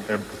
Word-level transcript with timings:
sounding 0.00 0.31